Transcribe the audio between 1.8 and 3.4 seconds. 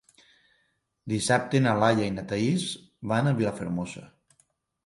Laia i na Thaís van a